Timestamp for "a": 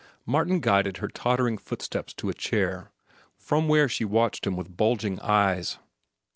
2.27-2.33